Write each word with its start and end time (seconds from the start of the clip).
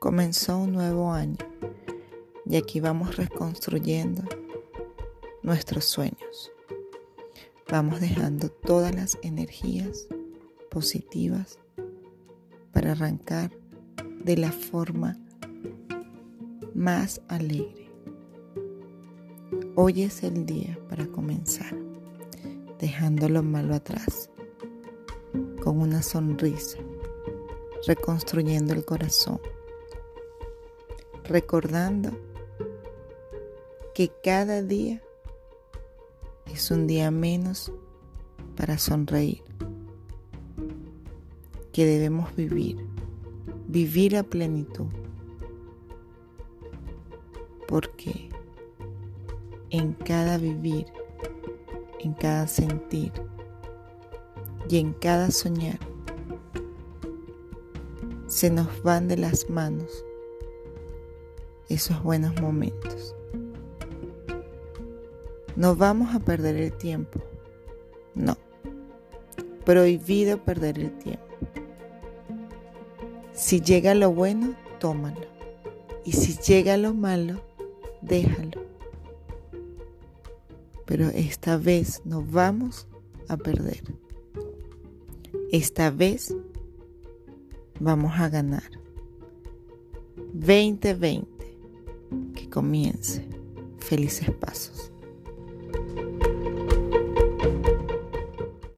Comenzó 0.00 0.56
un 0.56 0.72
nuevo 0.72 1.12
año 1.12 1.36
y 2.46 2.56
aquí 2.56 2.80
vamos 2.80 3.18
reconstruyendo 3.18 4.22
nuestros 5.42 5.84
sueños. 5.84 6.50
Vamos 7.70 8.00
dejando 8.00 8.48
todas 8.48 8.94
las 8.94 9.18
energías 9.20 10.08
positivas 10.70 11.58
para 12.72 12.92
arrancar 12.92 13.50
de 14.24 14.38
la 14.38 14.50
forma 14.52 15.18
más 16.74 17.20
alegre. 17.28 17.90
Hoy 19.76 20.04
es 20.04 20.22
el 20.22 20.46
día 20.46 20.78
para 20.88 21.06
comenzar, 21.08 21.76
dejando 22.78 23.28
lo 23.28 23.42
malo 23.42 23.74
atrás, 23.74 24.30
con 25.62 25.78
una 25.78 26.00
sonrisa, 26.00 26.78
reconstruyendo 27.86 28.72
el 28.72 28.82
corazón 28.86 29.38
recordando 31.30 32.10
que 33.94 34.10
cada 34.24 34.62
día 34.62 35.00
es 36.52 36.72
un 36.72 36.88
día 36.88 37.12
menos 37.12 37.72
para 38.56 38.78
sonreír, 38.78 39.40
que 41.72 41.86
debemos 41.86 42.34
vivir, 42.34 42.84
vivir 43.68 44.16
a 44.16 44.24
plenitud, 44.24 44.88
porque 47.68 48.28
en 49.70 49.92
cada 49.92 50.36
vivir, 50.36 50.86
en 52.00 52.12
cada 52.14 52.48
sentir 52.48 53.12
y 54.68 54.78
en 54.78 54.92
cada 54.94 55.30
soñar, 55.30 55.78
se 58.26 58.50
nos 58.50 58.82
van 58.82 59.06
de 59.06 59.16
las 59.16 59.48
manos 59.48 60.04
esos 61.70 62.02
buenos 62.02 62.38
momentos. 62.40 63.14
No 65.54 65.76
vamos 65.76 66.14
a 66.14 66.18
perder 66.18 66.56
el 66.56 66.72
tiempo. 66.72 67.20
No. 68.14 68.36
Prohibido 69.64 70.42
perder 70.44 70.78
el 70.78 70.98
tiempo. 70.98 71.24
Si 73.32 73.60
llega 73.60 73.94
lo 73.94 74.12
bueno, 74.12 74.54
tómalo. 74.80 75.28
Y 76.04 76.12
si 76.12 76.36
llega 76.36 76.76
lo 76.76 76.92
malo, 76.92 77.40
déjalo. 78.02 78.62
Pero 80.86 81.08
esta 81.08 81.56
vez 81.56 82.02
no 82.04 82.24
vamos 82.24 82.88
a 83.28 83.36
perder. 83.36 83.82
Esta 85.52 85.90
vez 85.90 86.34
vamos 87.78 88.18
a 88.18 88.28
ganar. 88.28 88.70
2020 90.32 91.39
comience. 92.50 93.22
Felices 93.78 94.30
pasos. 94.30 94.92